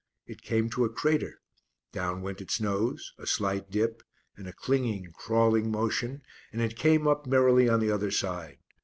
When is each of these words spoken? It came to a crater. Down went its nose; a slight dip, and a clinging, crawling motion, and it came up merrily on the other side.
It 0.25 0.41
came 0.41 0.67
to 0.71 0.83
a 0.83 0.89
crater. 0.89 1.41
Down 1.91 2.23
went 2.23 2.41
its 2.41 2.59
nose; 2.59 3.13
a 3.19 3.27
slight 3.27 3.69
dip, 3.69 4.01
and 4.35 4.47
a 4.47 4.51
clinging, 4.51 5.11
crawling 5.13 5.69
motion, 5.69 6.23
and 6.51 6.59
it 6.59 6.75
came 6.75 7.07
up 7.07 7.27
merrily 7.27 7.69
on 7.69 7.79
the 7.81 7.91
other 7.91 8.09
side. 8.09 8.57